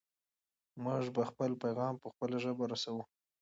[0.83, 3.03] موږ به خپل پیغام په خپله ژبه رسوو.